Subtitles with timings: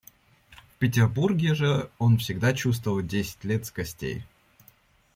[0.73, 4.23] В Петербурге же он всегда чувствовал десять лет с костей.